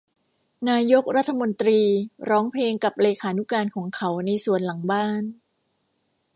[0.69, 1.81] นายกรัฐมนตรี
[2.29, 5.23] ร้องเพลงกับเลขานุการของเขาในสวนหลังบ้าน